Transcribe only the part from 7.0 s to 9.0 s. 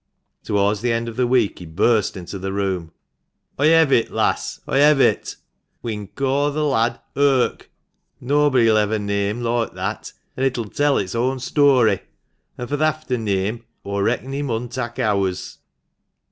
Irk'; nob'dy'll hev a